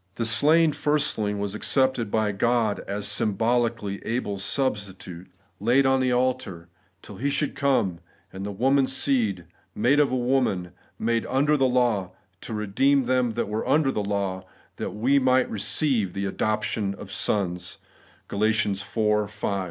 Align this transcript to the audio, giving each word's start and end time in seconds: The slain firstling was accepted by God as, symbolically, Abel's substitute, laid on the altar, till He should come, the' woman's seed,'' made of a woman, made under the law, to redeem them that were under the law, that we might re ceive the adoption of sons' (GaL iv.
The 0.15 0.25
slain 0.25 0.71
firstling 0.71 1.37
was 1.37 1.53
accepted 1.53 2.09
by 2.09 2.31
God 2.31 2.79
as, 2.87 3.07
symbolically, 3.07 4.03
Abel's 4.03 4.43
substitute, 4.43 5.29
laid 5.59 5.85
on 5.85 5.99
the 5.99 6.11
altar, 6.11 6.69
till 7.03 7.17
He 7.17 7.29
should 7.29 7.53
come, 7.55 7.99
the' 8.33 8.51
woman's 8.51 8.97
seed,'' 8.97 9.45
made 9.85 9.99
of 9.99 10.11
a 10.11 10.17
woman, 10.17 10.71
made 10.97 11.27
under 11.27 11.55
the 11.55 11.69
law, 11.69 12.13
to 12.41 12.51
redeem 12.55 13.05
them 13.05 13.33
that 13.33 13.47
were 13.47 13.67
under 13.69 13.91
the 13.91 14.03
law, 14.03 14.43
that 14.77 14.95
we 14.95 15.19
might 15.19 15.47
re 15.51 15.59
ceive 15.59 16.13
the 16.13 16.25
adoption 16.25 16.95
of 16.95 17.11
sons' 17.11 17.77
(GaL 18.27 18.41
iv. 18.41 18.79